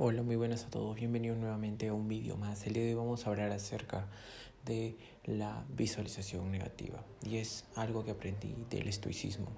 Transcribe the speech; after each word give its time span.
Hola, 0.00 0.22
muy 0.22 0.36
buenas 0.36 0.64
a 0.64 0.70
todos. 0.70 0.94
Bienvenidos 0.94 1.38
nuevamente 1.38 1.88
a 1.88 1.92
un 1.92 2.06
vídeo 2.06 2.36
más. 2.36 2.64
El 2.68 2.74
día 2.74 2.84
de 2.84 2.90
hoy 2.90 2.94
vamos 2.94 3.26
a 3.26 3.30
hablar 3.30 3.50
acerca 3.50 4.06
de 4.64 4.96
la 5.24 5.64
visualización 5.70 6.52
negativa 6.52 7.02
y 7.26 7.38
es 7.38 7.64
algo 7.74 8.04
que 8.04 8.12
aprendí 8.12 8.54
del 8.70 8.86
estoicismo. 8.86 9.48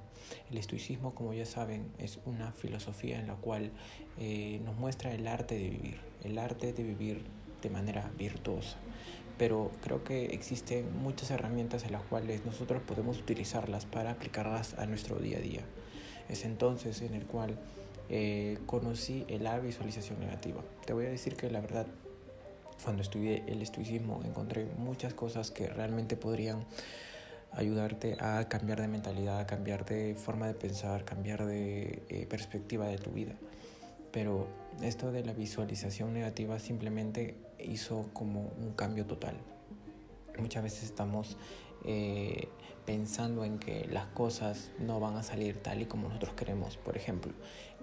El 0.50 0.56
estoicismo, 0.56 1.14
como 1.14 1.34
ya 1.34 1.44
saben, 1.44 1.92
es 1.98 2.20
una 2.24 2.52
filosofía 2.52 3.20
en 3.20 3.26
la 3.26 3.34
cual 3.34 3.70
eh, 4.18 4.62
nos 4.64 4.76
muestra 4.76 5.12
el 5.12 5.26
arte 5.26 5.56
de 5.56 5.68
vivir, 5.68 6.00
el 6.24 6.38
arte 6.38 6.72
de 6.72 6.84
vivir 6.84 7.22
de 7.60 7.68
manera 7.68 8.10
virtuosa. 8.16 8.78
Pero 9.36 9.70
creo 9.82 10.04
que 10.04 10.24
existen 10.28 11.02
muchas 11.02 11.30
herramientas 11.30 11.84
en 11.84 11.92
las 11.92 12.02
cuales 12.04 12.46
nosotros 12.46 12.80
podemos 12.80 13.18
utilizarlas 13.18 13.84
para 13.84 14.12
aplicarlas 14.12 14.72
a 14.78 14.86
nuestro 14.86 15.18
día 15.18 15.36
a 15.36 15.42
día. 15.42 15.66
Es 16.30 16.46
entonces 16.46 17.02
en 17.02 17.12
el 17.12 17.26
cual 17.26 17.58
eh, 18.10 18.58
conocí 18.66 19.24
la 19.28 19.58
visualización 19.60 20.20
negativa. 20.20 20.62
Te 20.84 20.92
voy 20.92 21.06
a 21.06 21.10
decir 21.10 21.36
que 21.36 21.48
la 21.50 21.60
verdad, 21.60 21.86
cuando 22.84 23.02
estudié 23.02 23.44
el 23.46 23.62
estoicismo, 23.62 24.20
encontré 24.24 24.66
muchas 24.76 25.14
cosas 25.14 25.50
que 25.50 25.68
realmente 25.68 26.16
podrían 26.16 26.66
ayudarte 27.52 28.16
a 28.20 28.48
cambiar 28.48 28.80
de 28.80 28.88
mentalidad, 28.88 29.40
a 29.40 29.46
cambiar 29.46 29.84
de 29.84 30.14
forma 30.14 30.46
de 30.46 30.54
pensar, 30.54 31.04
cambiar 31.04 31.46
de 31.46 32.02
eh, 32.08 32.26
perspectiva 32.28 32.86
de 32.86 32.98
tu 32.98 33.10
vida. 33.10 33.34
Pero 34.12 34.48
esto 34.82 35.12
de 35.12 35.24
la 35.24 35.32
visualización 35.32 36.12
negativa 36.12 36.58
simplemente 36.58 37.36
hizo 37.58 38.10
como 38.12 38.52
un 38.60 38.72
cambio 38.74 39.06
total. 39.06 39.36
Muchas 40.38 40.62
veces 40.62 40.84
estamos 40.84 41.36
eh, 41.84 42.48
pensando 42.84 43.44
en 43.44 43.58
que 43.58 43.86
las 43.86 44.06
cosas 44.06 44.70
no 44.78 45.00
van 45.00 45.16
a 45.16 45.22
salir 45.22 45.62
tal 45.62 45.82
y 45.82 45.86
como 45.86 46.08
nosotros 46.08 46.34
queremos. 46.34 46.76
Por 46.76 46.96
ejemplo, 46.96 47.32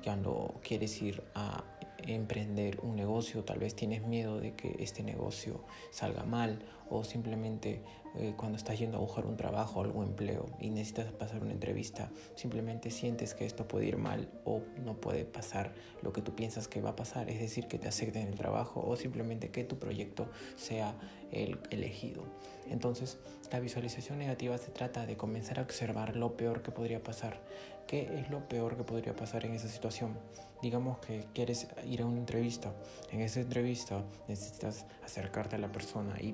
cuando 0.03 0.55
quieres 0.63 1.01
ir 1.01 1.23
a 1.35 1.63
emprender 1.99 2.79
un 2.81 2.95
negocio, 2.95 3.43
tal 3.43 3.59
vez 3.59 3.75
tienes 3.75 4.03
miedo 4.03 4.39
de 4.39 4.53
que 4.53 4.75
este 4.79 5.03
negocio 5.03 5.63
salga 5.91 6.23
mal 6.23 6.59
o 6.89 7.03
simplemente 7.03 7.81
eh, 8.15 8.33
cuando 8.35 8.57
estás 8.57 8.79
yendo 8.79 8.97
a 8.97 9.01
buscar 9.01 9.25
un 9.25 9.37
trabajo 9.37 9.81
algún 9.81 10.07
empleo 10.07 10.45
y 10.59 10.69
necesitas 10.69 11.11
pasar 11.11 11.43
una 11.43 11.51
entrevista, 11.51 12.09
simplemente 12.35 12.89
sientes 12.91 13.33
que 13.33 13.45
esto 13.45 13.67
puede 13.67 13.85
ir 13.85 13.97
mal 13.97 14.29
o 14.45 14.61
no 14.83 14.95
puede 14.95 15.25
pasar 15.25 15.73
lo 16.01 16.13
que 16.13 16.21
tú 16.21 16.33
piensas 16.33 16.67
que 16.67 16.81
va 16.81 16.91
a 16.91 16.95
pasar, 16.95 17.29
es 17.29 17.39
decir, 17.39 17.67
que 17.67 17.77
te 17.77 17.87
acepten 17.87 18.27
el 18.27 18.35
trabajo 18.35 18.83
o 18.85 18.95
simplemente 18.95 19.49
que 19.49 19.63
tu 19.63 19.77
proyecto 19.77 20.29
sea 20.55 20.95
el 21.31 21.59
elegido. 21.69 22.23
Entonces, 22.69 23.17
la 23.51 23.59
visualización 23.59 24.19
negativa 24.19 24.57
se 24.57 24.71
trata 24.71 25.05
de 25.05 25.15
comenzar 25.15 25.59
a 25.59 25.61
observar 25.61 26.15
lo 26.15 26.35
peor 26.35 26.61
que 26.61 26.71
podría 26.71 27.01
pasar. 27.01 27.41
¿Qué 27.87 28.19
es 28.19 28.29
lo 28.29 28.47
peor 28.49 28.75
que 28.75 28.83
podría 28.83 29.15
pasar 29.15 29.45
en 29.45 29.53
esa 29.53 29.69
situación? 29.69 30.17
Digamos 30.61 30.97
que 30.99 31.25
quieres 31.33 31.67
ir 31.85 32.01
a 32.01 32.05
una 32.05 32.17
entrevista. 32.17 32.73
En 33.11 33.21
esa 33.21 33.39
entrevista 33.39 34.03
necesitas 34.27 34.85
acercarte 35.05 35.55
a 35.55 35.59
la 35.59 35.71
persona 35.71 36.17
y 36.19 36.33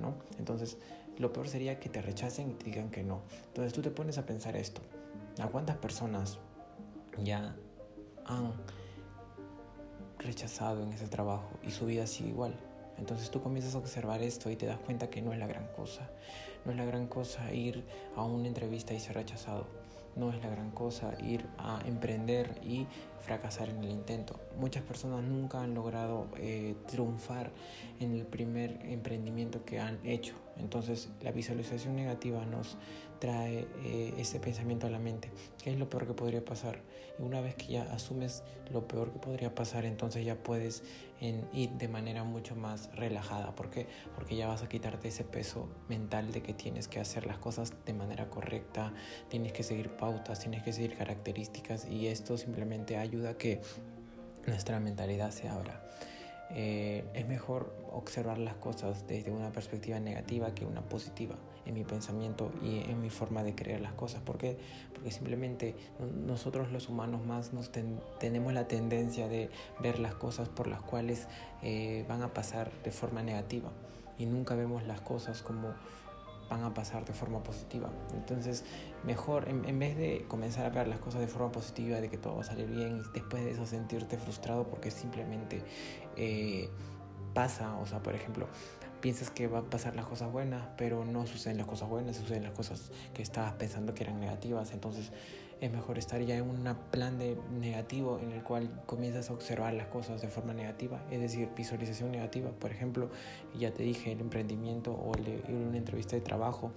¿no? 0.00 0.14
Entonces, 0.38 0.78
lo 1.18 1.32
peor 1.32 1.48
sería 1.48 1.78
que 1.78 1.88
te 1.88 2.00
rechacen 2.00 2.50
y 2.50 2.54
te 2.54 2.66
digan 2.66 2.90
que 2.90 3.02
no. 3.02 3.20
Entonces 3.48 3.72
tú 3.72 3.82
te 3.82 3.90
pones 3.90 4.18
a 4.18 4.26
pensar 4.26 4.56
esto. 4.56 4.80
¿A 5.40 5.48
cuántas 5.48 5.76
personas 5.76 6.38
ya 7.22 7.54
han 8.24 8.52
rechazado 10.18 10.82
en 10.82 10.92
ese 10.92 11.08
trabajo 11.08 11.48
y 11.62 11.70
su 11.70 11.86
vida 11.86 12.06
sigue 12.06 12.30
igual? 12.30 12.54
Entonces 12.98 13.30
tú 13.30 13.40
comienzas 13.40 13.74
a 13.74 13.78
observar 13.78 14.22
esto 14.22 14.50
y 14.50 14.56
te 14.56 14.66
das 14.66 14.78
cuenta 14.78 15.08
que 15.08 15.22
no 15.22 15.32
es 15.32 15.38
la 15.38 15.46
gran 15.46 15.66
cosa. 15.68 16.10
No 16.64 16.72
es 16.72 16.78
la 16.78 16.84
gran 16.84 17.06
cosa 17.06 17.52
ir 17.52 17.84
a 18.16 18.24
una 18.24 18.48
entrevista 18.48 18.92
y 18.92 19.00
ser 19.00 19.16
rechazado. 19.16 19.66
No 20.16 20.30
es 20.30 20.42
la 20.42 20.50
gran 20.50 20.70
cosa 20.70 21.14
ir 21.22 21.46
a 21.58 21.80
emprender 21.86 22.60
y 22.62 22.86
fracasar 23.20 23.68
en 23.68 23.82
el 23.84 23.90
intento. 23.90 24.40
Muchas 24.58 24.82
personas 24.82 25.22
nunca 25.22 25.62
han 25.62 25.74
logrado 25.74 26.26
eh, 26.36 26.74
triunfar 26.86 27.50
en 27.98 28.14
el 28.14 28.26
primer 28.26 28.78
emprendimiento 28.84 29.64
que 29.64 29.78
han 29.78 29.98
hecho. 30.04 30.34
Entonces 30.58 31.08
la 31.22 31.32
visualización 31.32 31.96
negativa 31.96 32.44
nos 32.44 32.76
trae 33.18 33.66
eh, 33.84 34.14
ese 34.18 34.40
pensamiento 34.40 34.86
a 34.86 34.90
la 34.90 34.98
mente. 34.98 35.30
¿Qué 35.62 35.70
es 35.70 35.78
lo 35.78 35.88
peor 35.88 36.06
que 36.06 36.14
podría 36.14 36.44
pasar? 36.44 36.80
Y 37.18 37.22
una 37.22 37.40
vez 37.40 37.54
que 37.54 37.66
ya 37.66 37.82
asumes 37.92 38.42
lo 38.72 38.88
peor 38.88 39.12
que 39.12 39.18
podría 39.18 39.54
pasar, 39.54 39.84
entonces 39.84 40.24
ya 40.24 40.42
puedes 40.42 40.82
ir 41.52 41.70
de 41.72 41.88
manera 41.88 42.24
mucho 42.24 42.56
más 42.56 42.90
relajada. 42.94 43.54
¿Por 43.54 43.68
qué? 43.68 43.86
Porque 44.14 44.36
ya 44.36 44.48
vas 44.48 44.62
a 44.62 44.68
quitarte 44.68 45.08
ese 45.08 45.24
peso 45.24 45.68
mental 45.88 46.32
de 46.32 46.42
que 46.42 46.54
tienes 46.54 46.88
que 46.88 46.98
hacer 46.98 47.26
las 47.26 47.38
cosas 47.38 47.74
de 47.84 47.92
manera 47.92 48.30
correcta, 48.30 48.94
tienes 49.28 49.52
que 49.52 49.62
seguir 49.62 49.90
pautas, 49.90 50.40
tienes 50.40 50.62
que 50.62 50.72
seguir 50.72 50.96
características 50.96 51.86
y 51.86 52.06
esto 52.06 52.38
simplemente 52.38 52.96
ayuda 52.96 53.09
a 53.28 53.34
que 53.36 53.60
nuestra 54.46 54.80
mentalidad 54.80 55.30
se 55.30 55.48
abra. 55.48 55.82
Eh, 56.52 57.04
es 57.14 57.28
mejor 57.28 57.72
observar 57.92 58.38
las 58.38 58.54
cosas 58.54 59.06
desde 59.06 59.30
una 59.30 59.52
perspectiva 59.52 60.00
negativa 60.00 60.52
que 60.54 60.64
una 60.64 60.82
positiva 60.82 61.36
en 61.66 61.74
mi 61.74 61.84
pensamiento 61.84 62.50
y 62.62 62.78
en 62.90 63.00
mi 63.00 63.10
forma 63.10 63.44
de 63.44 63.54
creer 63.54 63.80
las 63.80 63.92
cosas. 63.92 64.20
¿Por 64.22 64.38
qué? 64.38 64.58
Porque 64.92 65.10
simplemente 65.10 65.76
nosotros 66.26 66.72
los 66.72 66.88
humanos 66.88 67.24
más 67.24 67.52
nos 67.52 67.70
tenemos 68.18 68.52
la 68.52 68.66
tendencia 68.66 69.28
de 69.28 69.50
ver 69.80 69.98
las 69.98 70.14
cosas 70.14 70.48
por 70.48 70.66
las 70.66 70.80
cuales 70.80 71.28
eh, 71.62 72.04
van 72.08 72.22
a 72.22 72.32
pasar 72.32 72.72
de 72.82 72.90
forma 72.90 73.22
negativa 73.22 73.70
y 74.18 74.26
nunca 74.26 74.54
vemos 74.54 74.84
las 74.86 75.00
cosas 75.00 75.42
como 75.42 75.74
van 76.50 76.64
a 76.64 76.74
pasar 76.74 77.04
de 77.04 77.12
forma 77.12 77.42
positiva. 77.42 77.88
Entonces, 78.12 78.64
mejor, 79.04 79.48
en, 79.48 79.78
vez 79.78 79.96
de 79.96 80.26
comenzar 80.28 80.66
a 80.66 80.70
ver 80.70 80.88
las 80.88 80.98
cosas 80.98 81.20
de 81.20 81.28
forma 81.28 81.52
positiva, 81.52 82.00
de 82.00 82.10
que 82.10 82.18
todo 82.18 82.34
va 82.34 82.40
a 82.42 82.44
salir 82.44 82.66
bien 82.66 82.98
y 82.98 83.12
después 83.14 83.44
de 83.44 83.52
eso 83.52 83.64
sentirte 83.64 84.18
frustrado 84.18 84.66
porque 84.66 84.90
simplemente 84.90 85.62
eh, 86.16 86.68
pasa, 87.32 87.76
o 87.76 87.86
sea, 87.86 88.02
por 88.02 88.14
ejemplo, 88.14 88.48
piensas 89.00 89.30
que 89.30 89.46
va 89.46 89.58
a 89.58 89.62
pasar 89.62 89.96
las 89.96 90.06
cosas 90.06 90.30
buenas, 90.30 90.62
pero 90.76 91.04
no 91.04 91.26
suceden 91.26 91.58
las 91.58 91.66
cosas 91.66 91.88
buenas, 91.88 92.16
suceden 92.16 92.44
las 92.44 92.52
cosas 92.52 92.90
que 93.14 93.22
estabas 93.22 93.54
pensando 93.54 93.94
que 93.94 94.04
eran 94.04 94.20
negativas. 94.20 94.72
Entonces 94.72 95.12
es 95.60 95.70
mejor 95.70 95.98
estar 95.98 96.20
ya 96.22 96.36
en 96.36 96.48
un 96.48 96.76
plan 96.90 97.18
de 97.18 97.36
negativo 97.50 98.18
en 98.18 98.32
el 98.32 98.42
cual 98.42 98.68
comienzas 98.86 99.28
a 99.30 99.34
observar 99.34 99.74
las 99.74 99.88
cosas 99.88 100.22
de 100.22 100.28
forma 100.28 100.54
negativa, 100.54 101.02
es 101.10 101.20
decir, 101.20 101.48
visualización 101.54 102.12
negativa. 102.12 102.50
Por 102.50 102.70
ejemplo, 102.70 103.10
ya 103.58 103.72
te 103.72 103.82
dije, 103.82 104.12
el 104.12 104.20
emprendimiento 104.20 104.92
o 104.92 105.14
el, 105.14 105.42
una 105.48 105.76
entrevista 105.76 106.16
de 106.16 106.22
trabajo 106.22 106.72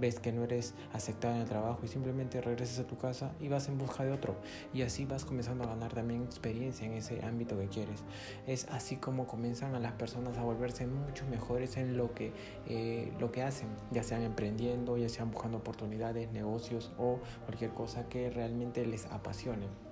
ves 0.00 0.18
que 0.18 0.32
no 0.32 0.44
eres 0.44 0.74
aceptado 0.92 1.34
en 1.34 1.42
el 1.42 1.48
trabajo 1.48 1.80
y 1.84 1.88
simplemente 1.88 2.40
regresas 2.40 2.80
a 2.80 2.86
tu 2.86 2.96
casa 2.96 3.32
y 3.40 3.48
vas 3.48 3.68
en 3.68 3.78
busca 3.78 4.04
de 4.04 4.12
otro. 4.12 4.36
Y 4.72 4.82
así 4.82 5.04
vas 5.04 5.24
comenzando 5.24 5.64
a 5.64 5.68
ganar 5.68 5.92
también 5.92 6.24
experiencia 6.24 6.86
en 6.86 6.94
ese 6.94 7.24
ámbito 7.24 7.58
que 7.58 7.68
quieres. 7.68 8.02
Es 8.46 8.66
así 8.70 8.96
como 8.96 9.26
comienzan 9.26 9.74
a 9.74 9.78
las 9.78 9.92
personas 9.92 10.38
a 10.38 10.42
volverse 10.42 10.86
mucho 10.86 11.26
mejores 11.26 11.76
en 11.76 11.96
lo 11.96 12.14
que, 12.14 12.32
eh, 12.66 13.12
lo 13.20 13.30
que 13.30 13.42
hacen, 13.42 13.68
ya 13.90 14.02
sean 14.02 14.22
emprendiendo, 14.22 14.96
ya 14.96 15.08
sean 15.08 15.30
buscando 15.30 15.58
oportunidades, 15.58 16.32
negocios 16.32 16.92
o 16.98 17.20
cualquier 17.44 17.72
cosa 17.72 18.08
que 18.08 18.30
realmente 18.30 18.86
les 18.86 19.06
apasione. 19.06 19.89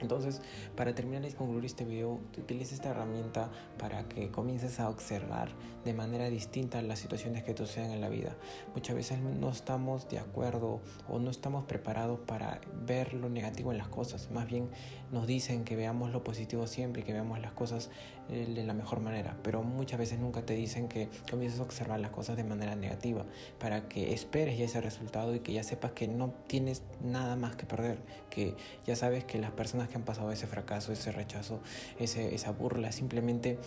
Entonces, 0.00 0.40
para 0.76 0.94
terminar 0.94 1.24
y 1.24 1.32
concluir 1.32 1.64
este 1.64 1.84
video, 1.84 2.20
utiliza 2.36 2.74
esta 2.74 2.90
herramienta 2.90 3.50
para 3.78 4.08
que 4.08 4.30
comiences 4.30 4.80
a 4.80 4.88
observar 4.88 5.50
de 5.84 5.94
manera 5.94 6.28
distinta 6.28 6.82
las 6.82 6.98
situaciones 6.98 7.44
que 7.44 7.56
suceden 7.56 7.92
en 7.92 8.00
la 8.00 8.08
vida. 8.08 8.36
Muchas 8.74 8.94
veces 8.94 9.20
no 9.20 9.50
estamos 9.50 10.08
de 10.08 10.18
acuerdo 10.18 10.80
o 11.08 11.18
no 11.18 11.30
estamos 11.30 11.64
preparados 11.64 12.20
para 12.20 12.60
ver 12.86 13.14
lo 13.14 13.28
negativo 13.28 13.72
en 13.72 13.78
las 13.78 13.88
cosas. 13.88 14.30
Más 14.30 14.46
bien 14.46 14.68
nos 15.10 15.26
dicen 15.26 15.64
que 15.64 15.76
veamos 15.76 16.12
lo 16.12 16.22
positivo 16.22 16.66
siempre 16.66 17.02
y 17.02 17.04
que 17.04 17.12
veamos 17.12 17.40
las 17.40 17.52
cosas 17.52 17.90
eh, 18.28 18.46
de 18.54 18.64
la 18.64 18.74
mejor 18.74 19.00
manera. 19.00 19.36
Pero 19.42 19.62
muchas 19.62 19.98
veces 19.98 20.18
nunca 20.18 20.42
te 20.44 20.54
dicen 20.54 20.88
que 20.88 21.08
comiences 21.30 21.60
a 21.60 21.62
observar 21.62 22.00
las 22.00 22.10
cosas 22.10 22.36
de 22.36 22.44
manera 22.44 22.76
negativa 22.76 23.24
para 23.58 23.88
que 23.88 24.12
esperes 24.12 24.58
ya 24.58 24.66
ese 24.66 24.80
resultado 24.80 25.34
y 25.34 25.40
que 25.40 25.52
ya 25.52 25.62
sepas 25.62 25.92
que 25.92 26.08
no 26.08 26.34
tienes 26.46 26.82
nada 27.02 27.36
más 27.36 27.56
que 27.56 27.66
perder. 27.66 27.98
Que 28.30 28.54
ya 28.86 28.96
sabes 28.96 29.24
que 29.24 29.38
las 29.38 29.52
personas 29.52 29.87
que 29.88 29.96
han 29.96 30.04
pasado 30.04 30.30
ese 30.30 30.46
fracaso, 30.46 30.92
ese 30.92 31.12
rechazo, 31.12 31.60
ese, 31.98 32.34
esa 32.34 32.52
burla, 32.52 32.92
simplemente 32.92 33.58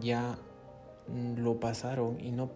ya 0.00 0.38
lo 1.36 1.60
pasaron 1.60 2.18
y 2.20 2.30
no 2.32 2.50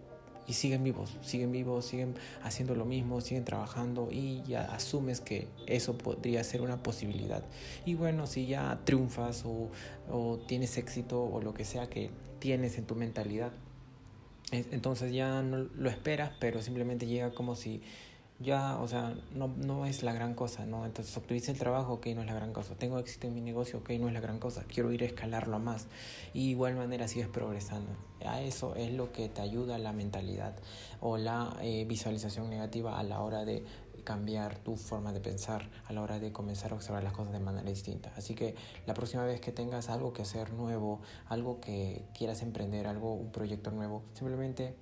y 0.49 0.53
siguen 0.53 0.83
vivos, 0.83 1.15
siguen 1.21 1.51
vivos, 1.51 1.85
siguen 1.85 2.15
haciendo 2.41 2.73
lo 2.73 2.83
mismo, 2.83 3.21
siguen 3.21 3.45
trabajando 3.45 4.09
y 4.11 4.41
ya 4.47 4.63
asumes 4.73 5.21
que 5.21 5.47
eso 5.67 5.95
podría 5.95 6.43
ser 6.43 6.61
una 6.61 6.81
posibilidad. 6.81 7.43
Y 7.85 7.93
bueno, 7.93 8.25
si 8.25 8.47
ya 8.47 8.79
triunfas 8.83 9.45
o, 9.45 9.69
o 10.11 10.39
tienes 10.47 10.75
éxito 10.79 11.23
o 11.23 11.39
lo 11.39 11.53
que 11.53 11.65
sea 11.65 11.87
que 11.87 12.09
tienes 12.39 12.79
en 12.79 12.85
tu 12.85 12.95
mentalidad, 12.95 13.51
entonces 14.51 15.13
ya 15.13 15.43
no 15.43 15.57
lo 15.75 15.87
esperas, 15.87 16.31
pero 16.39 16.63
simplemente 16.63 17.05
llega 17.05 17.31
como 17.31 17.55
si 17.55 17.83
ya, 18.39 18.79
o 18.79 18.87
sea, 18.87 19.15
no, 19.35 19.49
no 19.49 19.85
es 19.85 20.01
la 20.01 20.13
gran 20.13 20.33
cosa, 20.33 20.65
¿no? 20.65 20.85
Entonces 20.85 21.15
obtuviste 21.17 21.51
el 21.51 21.57
trabajo, 21.57 21.93
ok, 21.93 22.07
no 22.15 22.21
es 22.21 22.27
la 22.27 22.33
gran 22.33 22.53
cosa. 22.53 22.73
Tengo 22.75 22.97
éxito 22.97 23.27
en 23.27 23.33
mi 23.33 23.41
negocio, 23.41 23.79
ok, 23.79 23.89
no 23.99 24.07
es 24.07 24.13
la 24.13 24.21
gran 24.21 24.39
cosa. 24.39 24.63
Quiero 24.63 24.93
ir 24.93 25.03
a 25.03 25.05
escalarlo 25.07 25.57
a 25.57 25.59
más. 25.59 25.87
Y 26.33 26.45
de 26.45 26.51
igual 26.51 26.75
manera 26.75 27.09
sigues 27.09 27.27
progresando. 27.27 27.91
A 28.25 28.41
eso 28.41 28.75
es 28.75 28.93
lo 28.93 29.11
que 29.11 29.27
te 29.27 29.41
ayuda 29.41 29.77
la 29.77 29.91
mentalidad 29.91 30.55
o 31.01 31.17
la 31.17 31.57
eh, 31.61 31.83
visualización 31.85 32.49
negativa 32.49 32.97
a 32.97 33.03
la 33.03 33.21
hora 33.21 33.43
de 33.43 33.65
cambiar 34.05 34.57
tu 34.57 34.77
forma 34.77 35.11
de 35.11 35.19
pensar 35.19 35.69
a 35.85 35.93
la 35.93 36.01
hora 36.01 36.17
de 36.19 36.31
comenzar 36.31 36.71
a 36.71 36.75
observar 36.75 37.03
las 37.03 37.11
cosas 37.11 37.33
de 37.33 37.39
manera 37.39 37.69
distinta. 37.69 38.11
Así 38.15 38.35
que 38.35 38.55
la 38.85 38.93
próxima 38.93 39.25
vez 39.25 39.41
que 39.41 39.51
tengas 39.51 39.89
algo 39.89 40.13
que 40.13 40.21
hacer 40.21 40.53
nuevo, 40.53 41.01
algo 41.27 41.59
que 41.59 42.05
quieras 42.17 42.41
emprender, 42.41 42.87
algo, 42.87 43.13
un 43.13 43.31
proyecto 43.31 43.69
nuevo, 43.71 44.03
simplemente 44.13 44.75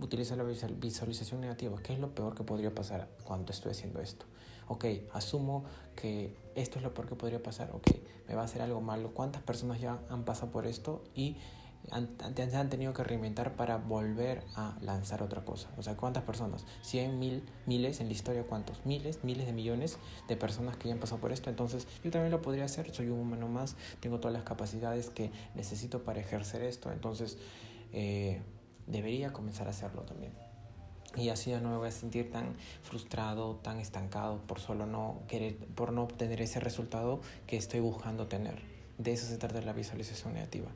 utiliza 0.00 0.36
la 0.36 0.44
visualización 0.44 1.40
negativa. 1.40 1.80
¿Qué 1.82 1.94
es 1.94 1.98
lo 1.98 2.14
peor 2.14 2.34
que 2.34 2.44
podría 2.44 2.74
pasar 2.74 3.08
cuando 3.24 3.52
estoy 3.52 3.72
haciendo 3.72 4.00
esto? 4.00 4.26
Ok, 4.68 4.84
asumo 5.12 5.64
que 5.94 6.36
esto 6.54 6.78
es 6.78 6.84
lo 6.84 6.94
peor 6.94 7.08
que 7.08 7.14
podría 7.14 7.42
pasar. 7.42 7.70
Ok, 7.72 7.88
me 8.28 8.34
va 8.34 8.42
a 8.42 8.44
hacer 8.44 8.62
algo 8.62 8.80
malo. 8.80 9.12
¿Cuántas 9.12 9.42
personas 9.42 9.80
ya 9.80 9.98
han 10.08 10.24
pasado 10.24 10.50
por 10.50 10.66
esto 10.66 11.04
y 11.14 11.36
han, 11.90 12.08
han, 12.54 12.70
tenido 12.70 12.92
que 12.92 13.04
reinventar 13.04 13.56
para 13.56 13.76
volver 13.76 14.42
a 14.54 14.76
lanzar 14.80 15.22
otra 15.22 15.44
cosa. 15.44 15.68
O 15.76 15.82
sea, 15.82 15.96
¿cuántas 15.96 16.22
personas? 16.22 16.64
¿Cien, 16.82 17.18
mil, 17.18 17.42
miles 17.66 18.00
en 18.00 18.06
la 18.06 18.12
historia? 18.12 18.44
¿Cuántos? 18.44 18.84
Miles, 18.86 19.22
miles 19.22 19.46
de 19.46 19.52
millones 19.52 19.98
de 20.28 20.36
personas 20.36 20.76
que 20.76 20.88
ya 20.88 20.94
han 20.94 21.00
pasado 21.00 21.20
por 21.20 21.32
esto. 21.32 21.50
Entonces, 21.50 21.86
yo 22.02 22.10
también 22.10 22.30
lo 22.30 22.40
podría 22.42 22.64
hacer. 22.64 22.92
Soy 22.94 23.08
un 23.08 23.20
humano 23.20 23.48
más, 23.48 23.76
tengo 24.00 24.18
todas 24.18 24.32
las 24.32 24.44
capacidades 24.44 25.10
que 25.10 25.30
necesito 25.54 26.02
para 26.04 26.20
ejercer 26.20 26.62
esto. 26.62 26.90
Entonces, 26.90 27.38
eh, 27.92 28.40
debería 28.86 29.32
comenzar 29.32 29.66
a 29.66 29.70
hacerlo 29.70 30.02
también. 30.02 30.32
Y 31.16 31.28
así 31.28 31.50
ya 31.50 31.60
no 31.60 31.70
me 31.70 31.76
voy 31.76 31.88
a 31.88 31.92
sentir 31.92 32.30
tan 32.30 32.56
frustrado, 32.82 33.56
tan 33.56 33.78
estancado 33.78 34.38
por 34.46 34.58
solo 34.58 34.86
no 34.86 35.22
querer, 35.28 35.56
por 35.56 35.92
no 35.92 36.02
obtener 36.02 36.40
ese 36.40 36.58
resultado 36.58 37.20
que 37.46 37.56
estoy 37.56 37.80
buscando 37.80 38.26
tener. 38.26 38.62
De 38.98 39.12
eso 39.12 39.26
se 39.26 39.38
trata 39.38 39.60
la 39.60 39.72
visualización 39.72 40.34
negativa. 40.34 40.68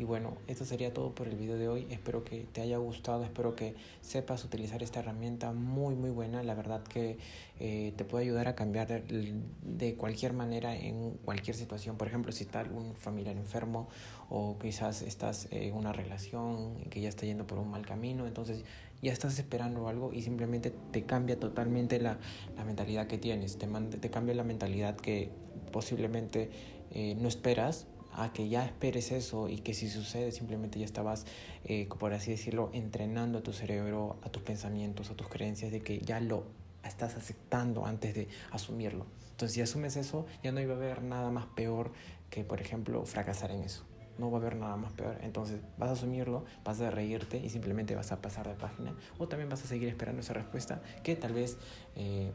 Y 0.00 0.04
bueno, 0.04 0.38
esto 0.46 0.64
sería 0.64 0.94
todo 0.94 1.14
por 1.14 1.28
el 1.28 1.36
video 1.36 1.58
de 1.58 1.68
hoy. 1.68 1.86
Espero 1.90 2.24
que 2.24 2.46
te 2.54 2.62
haya 2.62 2.78
gustado, 2.78 3.22
espero 3.22 3.54
que 3.54 3.74
sepas 4.00 4.42
utilizar 4.46 4.82
esta 4.82 5.00
herramienta 5.00 5.52
muy 5.52 5.94
muy 5.94 6.08
buena. 6.08 6.42
La 6.42 6.54
verdad 6.54 6.82
que 6.82 7.18
eh, 7.58 7.92
te 7.98 8.06
puede 8.06 8.24
ayudar 8.24 8.48
a 8.48 8.54
cambiar 8.54 8.88
de, 9.04 9.94
cualquier 9.96 10.32
manera 10.32 10.74
en 10.74 11.18
cualquier 11.22 11.54
situación. 11.54 11.98
Por 11.98 12.08
ejemplo, 12.08 12.32
si 12.32 12.44
está 12.44 12.62
un 12.62 12.94
familiar 12.94 13.36
enfermo 13.36 13.90
o 14.30 14.56
quizás 14.58 15.02
estás 15.02 15.48
en 15.50 15.74
una 15.74 15.92
relación 15.92 16.76
que 16.88 17.02
ya 17.02 17.10
está 17.10 17.26
yendo 17.26 17.46
por 17.46 17.58
un 17.58 17.68
mal 17.68 17.84
camino, 17.84 18.26
entonces 18.26 18.64
ya 19.02 19.12
estás 19.12 19.38
esperando 19.38 19.86
algo 19.86 20.14
y 20.14 20.22
simplemente 20.22 20.72
te 20.92 21.02
cambia 21.02 21.38
totalmente 21.38 22.00
la, 22.00 22.18
la 22.56 22.64
mentalidad 22.64 23.06
que 23.06 23.18
tienes, 23.18 23.58
te, 23.58 23.66
te 23.66 24.08
cambia 24.08 24.34
la 24.34 24.44
mentalidad 24.44 24.96
que 24.96 25.28
posiblemente 25.70 26.48
eh, 26.90 27.16
no 27.20 27.28
esperas 27.28 27.86
a 28.22 28.32
que 28.32 28.48
ya 28.48 28.64
esperes 28.64 29.12
eso 29.12 29.48
y 29.48 29.58
que 29.58 29.74
si 29.74 29.88
sucede 29.88 30.32
simplemente 30.32 30.78
ya 30.78 30.84
estabas, 30.84 31.26
eh, 31.64 31.88
por 31.98 32.12
así 32.12 32.30
decirlo, 32.30 32.70
entrenando 32.72 33.38
a 33.38 33.42
tu 33.42 33.52
cerebro, 33.52 34.18
a 34.22 34.28
tus 34.28 34.42
pensamientos, 34.42 35.10
a 35.10 35.14
tus 35.14 35.28
creencias 35.28 35.72
de 35.72 35.80
que 35.80 36.00
ya 36.00 36.20
lo 36.20 36.44
estás 36.84 37.16
aceptando 37.16 37.86
antes 37.86 38.14
de 38.14 38.28
asumirlo. 38.50 39.06
Entonces 39.30 39.54
si 39.54 39.62
asumes 39.62 39.96
eso, 39.96 40.26
ya 40.42 40.52
no 40.52 40.60
iba 40.60 40.74
a 40.74 40.76
haber 40.76 41.02
nada 41.02 41.30
más 41.30 41.46
peor 41.46 41.92
que, 42.28 42.44
por 42.44 42.60
ejemplo, 42.60 43.04
fracasar 43.06 43.50
en 43.52 43.62
eso. 43.62 43.84
No 44.18 44.30
va 44.30 44.36
a 44.36 44.40
haber 44.42 44.56
nada 44.56 44.76
más 44.76 44.92
peor. 44.92 45.16
Entonces 45.22 45.60
vas 45.78 45.88
a 45.88 45.92
asumirlo, 45.92 46.44
vas 46.62 46.80
a 46.82 46.90
reírte 46.90 47.38
y 47.38 47.48
simplemente 47.48 47.94
vas 47.94 48.12
a 48.12 48.20
pasar 48.20 48.46
de 48.48 48.54
página. 48.54 48.94
O 49.18 49.28
también 49.28 49.48
vas 49.48 49.64
a 49.64 49.66
seguir 49.66 49.88
esperando 49.88 50.20
esa 50.20 50.34
respuesta 50.34 50.82
que 51.02 51.16
tal 51.16 51.32
vez... 51.32 51.56
Eh, 51.96 52.32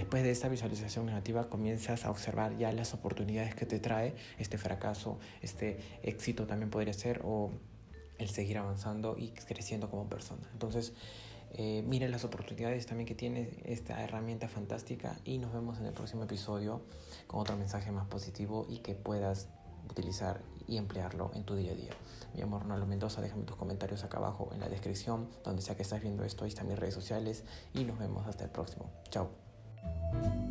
Después 0.00 0.22
de 0.22 0.30
esta 0.30 0.48
visualización 0.48 1.04
negativa 1.04 1.50
comienzas 1.50 2.06
a 2.06 2.10
observar 2.10 2.56
ya 2.56 2.72
las 2.72 2.94
oportunidades 2.94 3.54
que 3.54 3.66
te 3.66 3.78
trae 3.78 4.14
este 4.38 4.56
fracaso, 4.56 5.18
este 5.42 5.78
éxito 6.02 6.46
también 6.46 6.70
podría 6.70 6.94
ser 6.94 7.20
o 7.22 7.50
el 8.16 8.30
seguir 8.30 8.56
avanzando 8.56 9.18
y 9.18 9.28
creciendo 9.28 9.90
como 9.90 10.08
persona. 10.08 10.40
Entonces, 10.54 10.94
eh, 11.52 11.84
miren 11.86 12.12
las 12.12 12.24
oportunidades 12.24 12.86
también 12.86 13.06
que 13.06 13.14
tiene 13.14 13.50
esta 13.66 14.02
herramienta 14.02 14.48
fantástica 14.48 15.18
y 15.26 15.36
nos 15.36 15.52
vemos 15.52 15.78
en 15.78 15.84
el 15.84 15.92
próximo 15.92 16.24
episodio 16.24 16.80
con 17.26 17.40
otro 17.40 17.58
mensaje 17.58 17.92
más 17.92 18.06
positivo 18.06 18.66
y 18.70 18.78
que 18.78 18.94
puedas 18.94 19.48
utilizar 19.90 20.40
y 20.66 20.78
emplearlo 20.78 21.30
en 21.34 21.44
tu 21.44 21.56
día 21.56 21.72
a 21.72 21.74
día. 21.74 21.92
Mi 22.34 22.40
amor 22.40 22.62
Ronaldo 22.62 22.86
Mendoza, 22.86 23.20
déjame 23.20 23.42
tus 23.42 23.56
comentarios 23.56 24.02
acá 24.02 24.16
abajo 24.16 24.48
en 24.54 24.60
la 24.60 24.70
descripción, 24.70 25.28
donde 25.44 25.60
sea 25.60 25.76
que 25.76 25.82
estás 25.82 26.00
viendo 26.00 26.24
esto, 26.24 26.44
ahí 26.44 26.48
están 26.48 26.68
mis 26.68 26.78
redes 26.78 26.94
sociales 26.94 27.44
y 27.74 27.84
nos 27.84 27.98
vemos 27.98 28.26
hasta 28.26 28.44
el 28.44 28.50
próximo. 28.50 28.90
Chao. 29.10 29.49
thank 29.82 30.34
you 30.34 30.49